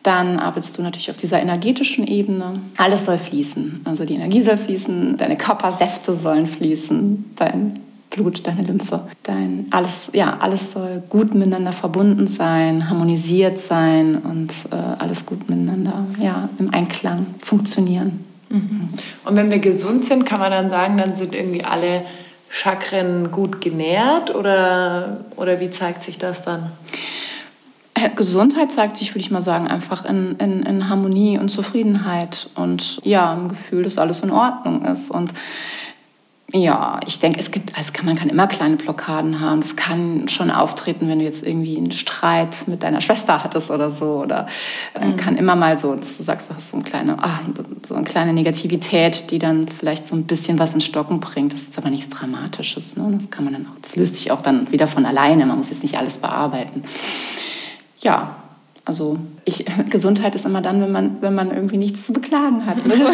[0.03, 2.61] Dann arbeitest du natürlich auf dieser energetischen Ebene.
[2.77, 3.81] Alles soll fließen.
[3.83, 10.11] Also die Energie soll fließen, deine Körpersäfte sollen fließen, dein Blut, deine Lymphe, dein alles,
[10.13, 16.49] ja, alles soll gut miteinander verbunden sein, harmonisiert sein und äh, alles gut miteinander, ja,
[16.57, 18.23] im Einklang funktionieren.
[18.49, 18.89] Mhm.
[19.25, 22.03] Und wenn wir gesund sind, kann man dann sagen, dann sind irgendwie alle
[22.49, 26.71] Chakren gut genährt oder, oder wie zeigt sich das dann?
[27.93, 32.49] Äh, Gesundheit zeigt sich, würde ich mal sagen, einfach in, in, in Harmonie und Zufriedenheit
[32.55, 35.11] und ja, ein Gefühl, dass alles in Ordnung ist.
[35.11, 35.33] Und
[36.53, 39.59] ja, ich denke, es gibt, also man kann immer kleine Blockaden haben.
[39.59, 43.91] Das kann schon auftreten, wenn du jetzt irgendwie einen Streit mit deiner Schwester hattest oder
[43.91, 44.21] so.
[44.21, 44.47] Oder
[44.93, 45.17] äh, mhm.
[45.17, 47.39] kann immer mal so, dass du sagst, du hast so eine kleine, ah,
[47.85, 51.51] so eine kleine Negativität, die dann vielleicht so ein bisschen was in Stocken bringt.
[51.51, 52.95] Das ist aber nichts Dramatisches.
[52.95, 53.11] Ne?
[53.17, 55.45] Das kann man dann auch, das löst sich auch dann wieder von alleine.
[55.45, 56.83] Man muss jetzt nicht alles bearbeiten.
[57.99, 58.37] Ja,
[58.87, 62.77] also ich, Gesundheit ist immer dann, wenn man, wenn man irgendwie nichts zu beklagen hat.
[62.87, 63.05] Also,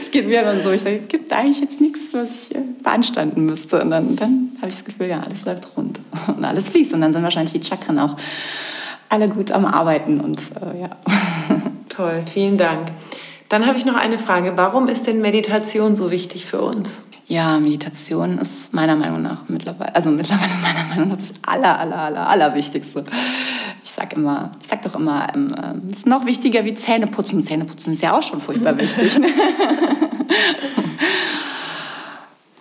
[0.00, 2.60] es geht mir dann so, ich sage, es gibt eigentlich jetzt nichts, was ich äh,
[2.82, 3.80] beanstanden müsste.
[3.80, 6.92] Und dann, dann habe ich das Gefühl, ja, alles läuft rund und alles fließt.
[6.92, 8.16] Und dann sind wahrscheinlich die Chakren auch
[9.08, 10.20] alle gut am Arbeiten.
[10.20, 10.88] Und äh, ja.
[11.88, 12.88] Toll, vielen Dank.
[13.48, 14.54] Dann habe ich noch eine Frage.
[14.56, 17.04] Warum ist denn Meditation so wichtig für uns?
[17.26, 21.96] Ja, Meditation ist meiner Meinung nach mittlerweile, also mittlerweile meiner Meinung nach das aller, aller,
[21.96, 23.04] aller, allerwichtigste
[23.94, 25.48] sag immer, ich sag doch immer, ähm,
[25.90, 27.42] es ist noch wichtiger wie Zähneputzen.
[27.42, 29.18] Zähneputzen ist ja auch schon furchtbar wichtig.
[29.18, 29.28] Ne?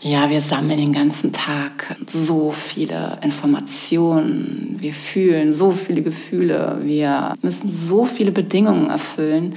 [0.01, 4.77] ja, wir sammeln den ganzen Tag so viele Informationen.
[4.79, 6.79] Wir fühlen so viele Gefühle.
[6.83, 9.55] Wir müssen so viele Bedingungen erfüllen.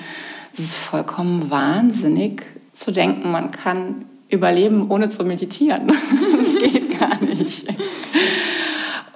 [0.52, 5.86] Es ist vollkommen wahnsinnig zu denken, man kann überleben, ohne zu meditieren.
[5.88, 7.66] das geht gar nicht.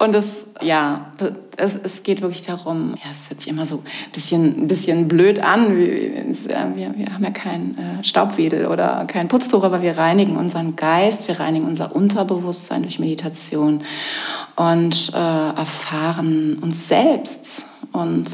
[0.01, 1.13] Und es, ja,
[1.57, 5.07] es, es geht wirklich darum, ja, es hört sich immer so ein bisschen, ein bisschen
[5.07, 5.77] blöd an.
[5.77, 11.27] Wir, wir haben ja kein äh, Staubwedel oder kein Putztuch, aber wir reinigen unseren Geist,
[11.27, 13.83] wir reinigen unser Unterbewusstsein durch Meditation
[14.55, 18.25] und äh, erfahren uns selbst und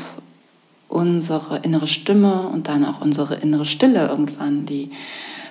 [0.87, 4.91] unsere innere Stimme und dann auch unsere innere Stille irgendwann, die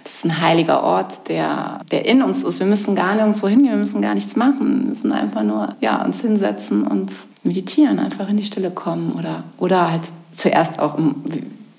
[0.06, 2.60] das ist ein heiliger Ort, der, der in uns ist.
[2.60, 4.82] Wir müssen gar nirgendwo hingehen, wir müssen gar nichts machen.
[4.82, 7.10] Wir müssen einfach nur ja, uns hinsetzen und
[7.42, 11.16] meditieren, einfach in die Stille kommen oder, oder halt zuerst auch im,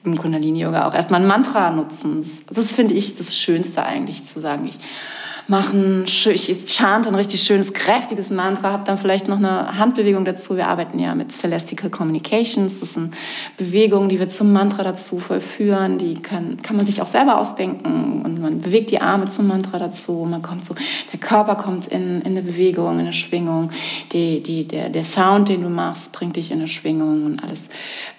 [0.03, 2.17] im Kundalini-Yoga auch erstmal ein Mantra nutzen.
[2.17, 4.77] Das, das finde ich das Schönste eigentlich, zu sagen, ich
[5.47, 6.03] machen.
[6.05, 10.57] Ich chante ein richtig schönes, kräftiges Mantra, habe dann vielleicht noch eine Handbewegung dazu.
[10.57, 12.79] Wir arbeiten ja mit Celestial Communications.
[12.79, 13.13] Das sind
[13.57, 15.97] Bewegungen, die wir zum Mantra dazu vollführen.
[15.97, 18.21] Die kann, kann man sich auch selber ausdenken.
[18.23, 20.27] Und man bewegt die Arme zum Mantra dazu.
[20.29, 20.75] Man kommt so,
[21.13, 23.71] der Körper kommt in, in eine Bewegung, in eine Schwingung.
[24.11, 27.69] Die, die, der, der Sound, den du machst, bringt dich in eine Schwingung und alles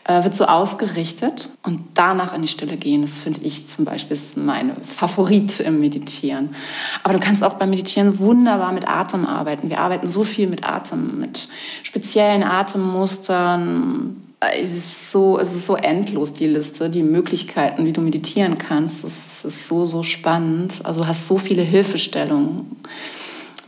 [0.08, 3.02] äh, wird so ausgerichtet und danach in die Stille gehen.
[3.02, 6.56] Das finde ich zum Beispiel ist meine Favorit im Meditieren.
[7.02, 9.68] Aber du kannst auch beim Meditieren wunderbar mit Atem arbeiten.
[9.68, 11.48] Wir arbeiten so viel mit Atem, mit
[11.82, 14.16] speziellen Atemmustern.
[14.40, 19.04] Es ist, so, es ist so endlos, die Liste, die Möglichkeiten, wie du meditieren kannst.
[19.04, 20.72] Es ist so, so spannend.
[20.84, 22.80] Also du hast so viele Hilfestellungen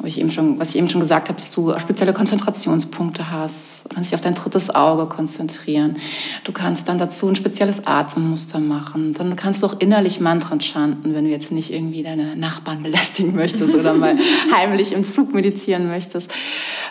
[0.08, 3.84] ich eben schon, was ich eben schon gesagt habe, dass du spezielle Konzentrationspunkte hast.
[3.84, 5.96] Du kannst dich auf dein drittes Auge konzentrieren.
[6.44, 9.14] Du kannst dann dazu ein spezielles Atemmuster machen.
[9.14, 13.34] Dann kannst du auch innerlich Mantren chanten, wenn du jetzt nicht irgendwie deine Nachbarn belästigen
[13.34, 14.18] möchtest oder mal
[14.54, 16.32] heimlich im Zug meditieren möchtest.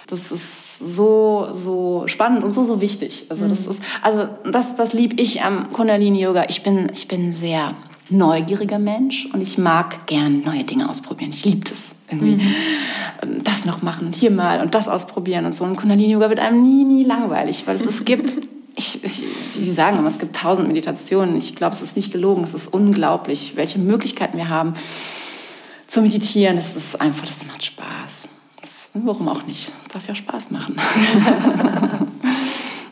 [0.08, 3.26] Das ist so, so spannend und so, so wichtig.
[3.30, 3.72] Also das mhm.
[3.72, 6.46] ist, also das, das liebe ich am Kundalini Yoga.
[6.48, 7.76] Ich bin, ich bin sehr
[8.10, 11.32] neugieriger Mensch und ich mag gern neue Dinge ausprobieren.
[11.32, 12.44] Ich liebe das irgendwie.
[12.44, 13.44] Mhm.
[13.44, 15.64] Das noch machen und hier mal und das ausprobieren und so.
[15.64, 18.32] Und Kundalini-Yoga wird einem nie, nie langweilig, weil es, es gibt,
[18.76, 21.36] ich, ich, Sie sagen immer, es gibt tausend Meditationen.
[21.36, 22.44] Ich glaube, es ist nicht gelogen.
[22.44, 24.74] Es ist unglaublich, welche Möglichkeiten wir haben
[25.88, 26.56] zu meditieren.
[26.56, 28.30] Das ist einfach, das macht Spaß.
[28.62, 29.72] Das, warum auch nicht?
[29.84, 30.76] Das darf ja Spaß machen.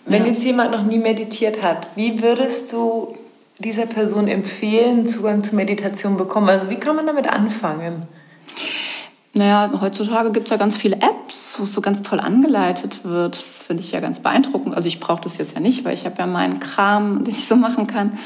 [0.06, 3.18] Wenn jetzt jemand noch nie meditiert hat, wie würdest du
[3.60, 6.50] dieser Person empfehlen, Zugang zu Meditation bekommen?
[6.50, 8.08] Also wie kann man damit anfangen?
[9.34, 13.38] Naja, heutzutage gibt es ja ganz viele Apps, wo es so ganz toll angeleitet wird.
[13.38, 14.74] Das finde ich ja ganz beeindruckend.
[14.76, 17.46] Also ich brauche das jetzt ja nicht, weil ich habe ja meinen Kram, den ich
[17.46, 18.18] so machen kann.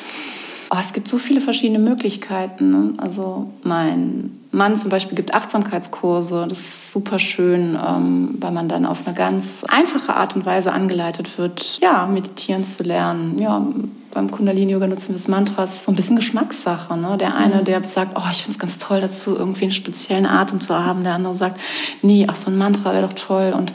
[0.74, 2.70] Oh, es gibt so viele verschiedene Möglichkeiten.
[2.70, 2.94] Ne?
[2.96, 6.46] Also mein Mann zum Beispiel gibt Achtsamkeitskurse.
[6.48, 10.72] Das ist super schön, ähm, weil man dann auf eine ganz einfache Art und Weise
[10.72, 13.38] angeleitet wird, ja, meditieren zu lernen.
[13.38, 13.66] Ja,
[14.14, 15.66] beim Kundalini-Yoga nutzen wir das Mantra.
[15.66, 16.96] Es ist so ein bisschen Geschmackssache.
[16.96, 17.18] Ne?
[17.18, 17.66] Der eine, mhm.
[17.66, 21.04] der sagt, oh, ich finde es ganz toll dazu, irgendwie einen speziellen Atem zu haben.
[21.04, 21.60] Der andere sagt,
[22.02, 23.54] nee, ach, so ein Mantra wäre doch toll.
[23.58, 23.74] Und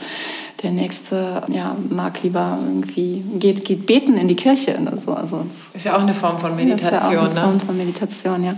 [0.63, 4.77] der nächste ja, mag lieber irgendwie, geht, geht beten in die Kirche.
[4.89, 6.91] Also, also ist ja auch eine Form von Meditation.
[6.91, 7.41] Das ist ja auch eine ne?
[7.41, 8.55] Form von Meditation, ja.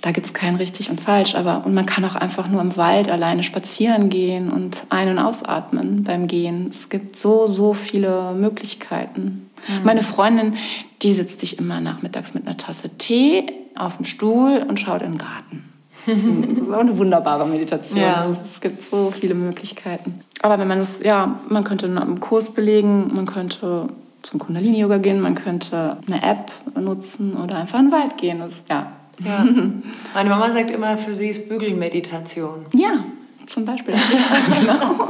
[0.00, 2.76] Da gibt es kein richtig und falsch, aber und man kann auch einfach nur im
[2.76, 6.66] Wald alleine spazieren gehen und ein- und ausatmen beim Gehen.
[6.68, 9.48] Es gibt so, so viele Möglichkeiten.
[9.68, 9.84] Mhm.
[9.84, 10.54] Meine Freundin,
[11.02, 13.46] die sitzt sich immer nachmittags mit einer Tasse Tee
[13.76, 15.68] auf dem Stuhl und schaut in den Garten.
[16.06, 18.00] Das ist auch eine wunderbare Meditation.
[18.00, 18.26] Ja.
[18.44, 20.20] Es gibt so viele Möglichkeiten.
[20.42, 23.88] Aber wenn man es, ja, man könnte einen Kurs belegen, man könnte
[24.22, 26.50] zum Kundalini-Yoga gehen, man könnte eine App
[26.80, 28.40] nutzen oder einfach in den Wald gehen.
[28.40, 28.92] Das, ja.
[29.24, 29.44] ja.
[30.14, 32.66] Meine Mama sagt immer, für sie ist Bügelmeditation.
[32.74, 33.04] Ja,
[33.46, 33.94] zum Beispiel.
[34.60, 35.08] genau.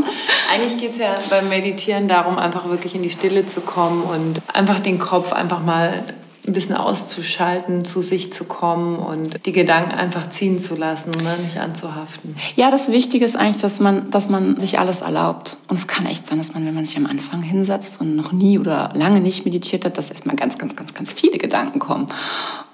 [0.52, 4.40] Eigentlich geht es ja beim Meditieren darum, einfach wirklich in die Stille zu kommen und
[4.52, 6.02] einfach den Kopf einfach mal
[6.46, 11.36] ein bisschen auszuschalten, zu sich zu kommen und die Gedanken einfach ziehen zu lassen, ne?
[11.38, 12.36] nicht anzuhaften.
[12.56, 15.56] Ja, das Wichtige ist eigentlich, dass man, dass man sich alles erlaubt.
[15.68, 18.32] Und es kann echt sein, dass man, wenn man sich am Anfang hinsetzt und noch
[18.32, 22.08] nie oder lange nicht meditiert hat, dass erstmal ganz, ganz, ganz, ganz viele Gedanken kommen.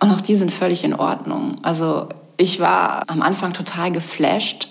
[0.01, 1.57] Und auch die sind völlig in Ordnung.
[1.63, 4.69] Also ich war am Anfang total geflasht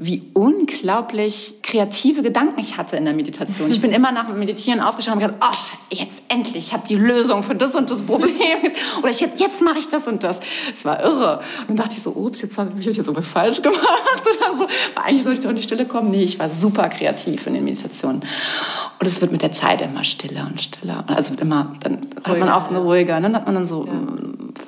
[0.00, 3.68] wie unglaublich kreative Gedanken ich hatte in der Meditation.
[3.68, 6.94] Ich bin immer nach dem Meditieren aufgestanden und gedacht, oh, jetzt endlich, ich habe die
[6.94, 8.30] Lösung für das und das Problem.
[9.00, 10.38] Oder ich, jetzt mache ich das und das.
[10.72, 11.40] Es war irre.
[11.62, 13.82] Und dann dachte ich so, ups, jetzt habe ich jetzt irgendwas falsch gemacht
[14.22, 14.68] oder so.
[14.94, 16.10] Aber eigentlich sollte ich doch in die Stille kommen.
[16.10, 18.22] Nee, ich war super kreativ in den Meditationen.
[19.00, 21.02] Und es wird mit der Zeit immer stiller und stiller.
[21.08, 23.30] Also immer, dann hat man auch eine ruhiger, ne?
[23.30, 23.92] dann hat man dann so ja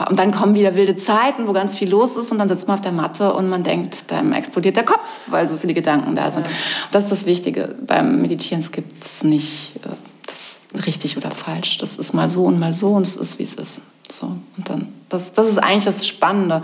[0.09, 2.77] und dann kommen wieder wilde Zeiten, wo ganz viel los ist und dann sitzt man
[2.77, 6.31] auf der Matte und man denkt, dann explodiert der Kopf, weil so viele Gedanken da
[6.31, 6.47] sind.
[6.47, 6.53] Ja.
[6.91, 7.75] Das ist das Wichtige.
[7.87, 9.89] Beim Meditieren gibt es nicht äh,
[10.27, 11.79] das richtig oder falsch.
[11.79, 13.81] Das ist mal so und mal so und es ist, wie es ist.
[14.13, 14.27] So.
[14.27, 16.63] Und dann, das, das ist eigentlich das Spannende.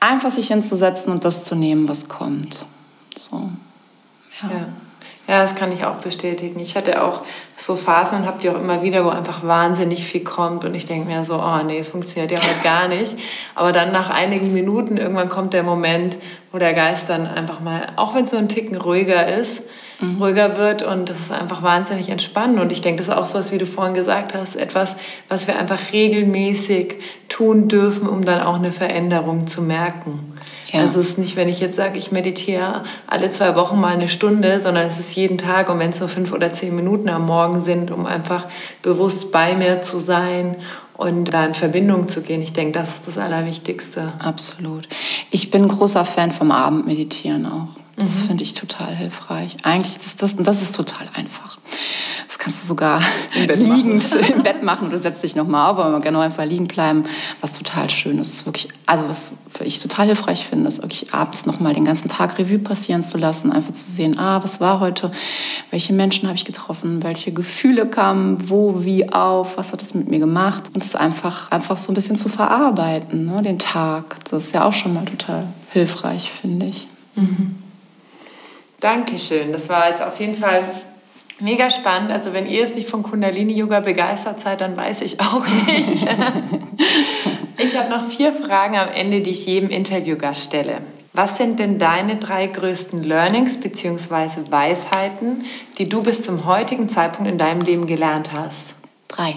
[0.00, 2.66] Einfach sich hinzusetzen und das zu nehmen, was kommt.
[3.16, 3.50] So.
[4.42, 4.50] ja.
[4.50, 4.68] ja.
[5.28, 6.58] Ja, das kann ich auch bestätigen.
[6.58, 7.20] Ich hatte auch
[7.54, 10.86] so Phasen und habe die auch immer wieder, wo einfach wahnsinnig viel kommt und ich
[10.86, 13.14] denke mir so, oh nee, es funktioniert ja heute gar nicht.
[13.54, 16.16] Aber dann nach einigen Minuten irgendwann kommt der Moment,
[16.52, 19.62] wo der Geist dann einfach mal, auch wenn es so ein Ticken ruhiger ist,
[20.00, 20.22] mhm.
[20.22, 22.60] ruhiger wird und das ist einfach wahnsinnig entspannend.
[22.60, 24.96] Und ich denke, das ist auch so was, wie du vorhin gesagt hast, etwas,
[25.28, 26.96] was wir einfach regelmäßig
[27.28, 30.34] tun dürfen, um dann auch eine Veränderung zu merken.
[30.72, 30.80] Ja.
[30.80, 34.08] Also es ist nicht, wenn ich jetzt sage, ich meditiere alle zwei Wochen mal eine
[34.08, 37.26] Stunde, sondern es ist jeden Tag und wenn es nur fünf oder zehn Minuten am
[37.26, 38.46] Morgen sind, um einfach
[38.82, 40.56] bewusst bei mir zu sein
[40.98, 42.42] und da in Verbindung zu gehen.
[42.42, 44.12] Ich denke, das ist das Allerwichtigste.
[44.18, 44.88] Absolut.
[45.30, 47.68] Ich bin großer Fan vom Abendmeditieren auch.
[47.98, 48.26] Das mhm.
[48.28, 49.56] finde ich total hilfreich.
[49.64, 51.58] Eigentlich ist das, das ist total einfach.
[52.28, 53.02] Das kannst du sogar
[53.34, 56.68] liegend im Bett machen oder setzt dich nochmal auf, aber man kann auch einfach liegen
[56.68, 57.04] bleiben,
[57.40, 58.46] was total schön ist.
[58.46, 59.32] Wirklich, also was
[59.64, 63.50] ich total hilfreich finde, ist wirklich abends nochmal den ganzen Tag Revue passieren zu lassen,
[63.50, 65.10] einfach zu sehen, ah, was war heute,
[65.70, 70.08] welche Menschen habe ich getroffen, welche Gefühle kamen, wo, wie auf, was hat es mit
[70.08, 74.24] mir gemacht und es einfach, einfach so ein bisschen zu verarbeiten, ne, den Tag.
[74.30, 76.86] Das ist ja auch schon mal total hilfreich, finde ich.
[77.16, 77.56] Mhm.
[78.80, 79.52] Dankeschön.
[79.52, 80.62] Das war jetzt auf jeden Fall
[81.40, 82.12] mega spannend.
[82.12, 86.06] Also wenn ihr es nicht von Kundalini-Yoga begeistert seid, dann weiß ich auch nicht.
[87.58, 90.78] ich habe noch vier Fragen am Ende, die ich jedem Interviewgast stelle.
[91.12, 94.50] Was sind denn deine drei größten Learnings bzw.
[94.50, 95.44] Weisheiten,
[95.78, 98.74] die du bis zum heutigen Zeitpunkt in deinem Leben gelernt hast?
[99.08, 99.34] Drei.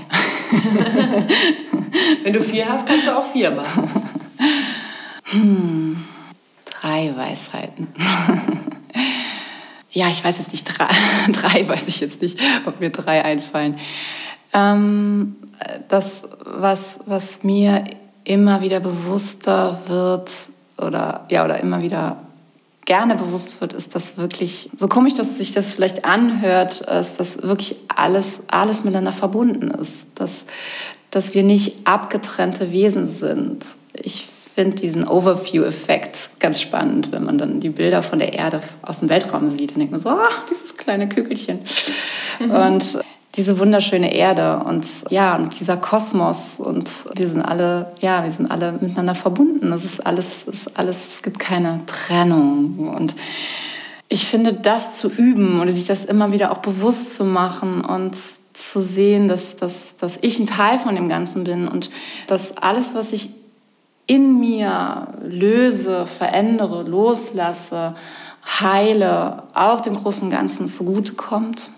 [2.24, 3.90] Wenn du vier hast, kannst du auch vier machen.
[5.32, 6.06] Hm,
[6.66, 7.88] drei Weisheiten
[9.92, 10.88] ja, ich weiß jetzt nicht, drei,
[11.32, 13.78] drei weiß ich jetzt nicht, ob mir drei einfallen.
[14.54, 15.36] Ähm,
[15.88, 17.84] das, was, was mir
[18.24, 20.32] immer wieder bewusster wird
[20.78, 22.18] oder, ja, oder immer wieder
[22.86, 27.44] gerne bewusst wird, ist, dass wirklich, so komisch, dass sich das vielleicht anhört, ist, dass
[27.44, 30.08] wirklich alles, alles miteinander verbunden ist.
[30.16, 30.46] Dass,
[31.12, 33.66] dass wir nicht abgetrennte Wesen sind.
[33.94, 39.00] Ich finde diesen Overview-Effekt ganz spannend, wenn man dann die Bilder von der Erde aus
[39.00, 39.72] dem Weltraum sieht.
[39.72, 41.60] Dann denkt man so, ach, dieses kleine Kügelchen.
[42.40, 42.52] Mhm.
[42.52, 43.02] Und
[43.36, 48.52] diese wunderschöne Erde und ja, und dieser Kosmos und wir sind alle, ja, wir sind
[48.52, 49.72] alle miteinander verbunden.
[49.72, 53.16] Es ist alles, es ist alles, es gibt keine Trennung und
[54.10, 58.18] ich finde, das zu üben oder sich das immer wieder auch bewusst zu machen und
[58.52, 61.90] zu sehen, dass, dass, dass ich ein Teil von dem Ganzen bin und
[62.28, 63.30] dass alles, was ich
[64.12, 67.96] in mir löse, verändere, loslasse,
[68.46, 71.70] heile, auch dem großen Ganzen zugutekommt.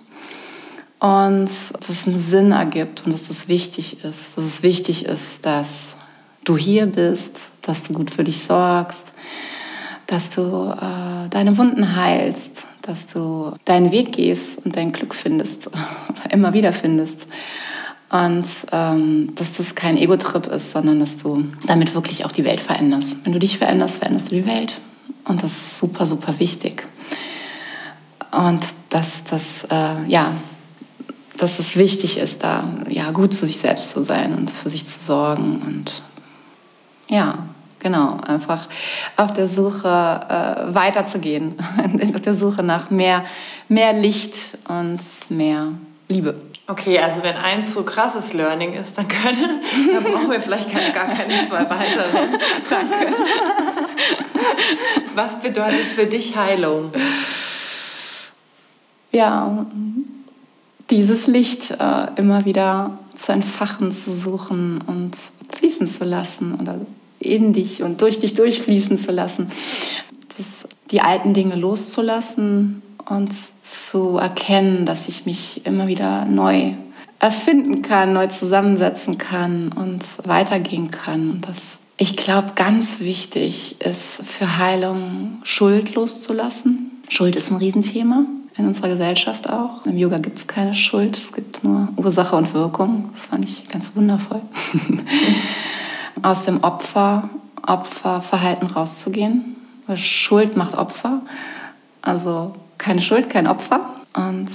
[0.97, 4.35] Und dass es einen Sinn ergibt und dass das wichtig ist.
[4.35, 5.95] Dass es wichtig ist, dass
[6.43, 9.11] du hier bist, dass du gut für dich sorgst,
[10.07, 15.69] dass du äh, deine Wunden heilst, dass du deinen Weg gehst und dein Glück findest,
[16.31, 17.27] immer wieder findest.
[18.13, 22.59] Und ähm, dass das kein Ego-Trip ist, sondern dass du damit wirklich auch die Welt
[22.59, 23.17] veränderst.
[23.23, 24.79] Wenn du dich veränderst, veränderst du die Welt.
[25.25, 26.85] Und das ist super, super wichtig.
[28.29, 30.31] Und dass, dass, äh, ja,
[31.37, 34.85] dass es wichtig ist, da ja, gut zu sich selbst zu sein und für sich
[34.85, 35.63] zu sorgen.
[35.65, 36.03] Und
[37.09, 37.39] ja,
[37.79, 38.69] genau, einfach
[39.17, 41.55] auf der Suche äh, weiterzugehen,
[42.13, 43.25] auf der Suche nach mehr,
[43.69, 44.35] mehr Licht
[44.67, 44.99] und
[45.29, 45.69] mehr
[46.09, 46.35] Liebe.
[46.65, 49.61] Okay, also wenn eins so krasses Learning ist, dann können,
[49.93, 52.39] dann brauchen wir vielleicht keine, gar keine zwei weiteren.
[52.69, 53.13] Danke.
[55.13, 56.93] Was bedeutet für dich Heilung?
[59.11, 59.65] Ja,
[60.89, 65.17] dieses Licht äh, immer wieder zu entfachen, zu suchen und
[65.57, 66.79] fließen zu lassen oder
[67.19, 69.51] in dich und durch dich durchfließen zu lassen.
[70.37, 73.33] Das, die alten Dinge loszulassen und
[73.63, 76.73] zu erkennen, dass ich mich immer wieder neu
[77.19, 81.31] erfinden kann, neu zusammensetzen kann und weitergehen kann.
[81.31, 86.91] Und das, ich glaube, ganz wichtig ist für Heilung Schuld loszulassen.
[87.07, 88.25] Schuld ist ein Riesenthema
[88.57, 89.85] in unserer Gesellschaft auch.
[89.85, 93.09] Im Yoga gibt es keine Schuld, es gibt nur Ursache und Wirkung.
[93.13, 94.41] Das fand ich ganz wundervoll.
[96.21, 97.29] Aus dem Opfer,
[97.65, 99.55] Opferverhalten rauszugehen,
[99.95, 101.21] Schuld macht Opfer.
[102.01, 103.95] Also keine Schuld, kein Opfer.
[104.13, 104.49] Und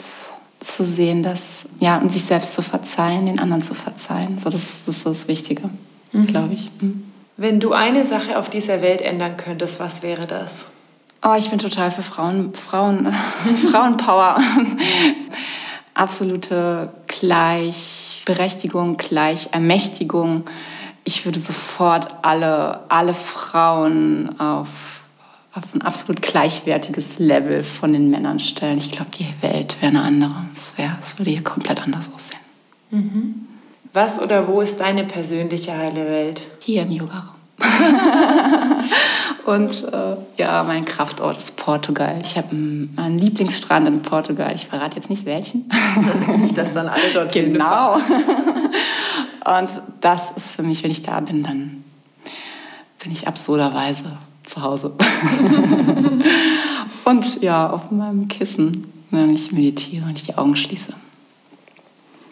[0.60, 4.38] zu sehen, dass, ja, und sich selbst zu verzeihen, den anderen zu verzeihen.
[4.38, 5.62] So, das, das ist so das Wichtige,
[6.12, 6.26] mhm.
[6.26, 6.70] glaube ich.
[6.80, 7.04] Mhm.
[7.36, 10.66] Wenn du eine Sache auf dieser Welt ändern könntest, was wäre das?
[11.24, 13.12] Oh, ich bin total für Frauen, Frauen,
[13.70, 14.38] Frauenpower.
[15.94, 20.44] Absolute Gleichberechtigung, Gleichermächtigung.
[21.04, 24.68] Ich würde sofort alle, alle Frauen auf,
[25.58, 28.78] auf ein absolut gleichwertiges Level von den Männern stellen.
[28.78, 30.34] Ich glaube, die Welt wäre eine andere.
[30.54, 32.40] Es, wär, es würde hier komplett anders aussehen.
[32.90, 33.46] Mhm.
[33.92, 36.42] Was oder wo ist deine persönliche heile Welt?
[36.60, 37.34] Hier im Yoga-Raum.
[39.46, 42.20] und äh, ja, mein Kraftort ist Portugal.
[42.22, 44.54] Ich habe einen Lieblingsstrand in Portugal.
[44.54, 45.68] Ich verrate jetzt nicht welchen.
[46.36, 47.94] nicht, dass dann alle dort Genau.
[47.96, 51.82] und das ist für mich, wenn ich da bin, dann
[53.00, 54.18] bin ich absurderweise
[54.48, 54.92] zu Hause.
[57.04, 60.92] und ja, auf meinem Kissen, wenn ich meditiere und ich die Augen schließe.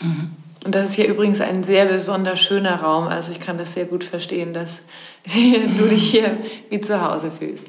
[0.00, 0.30] Mhm.
[0.64, 3.06] Und das ist hier übrigens ein sehr besonders schöner Raum.
[3.06, 4.80] Also ich kann das sehr gut verstehen, dass
[5.24, 6.38] du dich hier
[6.70, 7.66] wie zu Hause fühlst.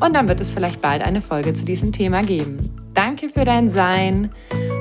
[0.00, 2.58] und dann wird es vielleicht bald eine Folge zu diesem Thema geben.
[2.94, 4.30] Danke für dein Sein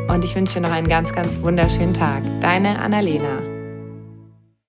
[0.08, 2.24] und ich wünsche dir noch einen ganz, ganz wunderschönen Tag.
[2.42, 3.47] Deine Annalena.